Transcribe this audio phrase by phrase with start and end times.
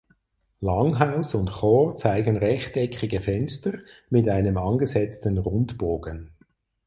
[0.61, 3.73] Langhaus und Chor zeigen rechteckige Fenster
[4.09, 6.31] mit einem angesetzten Rundbogen.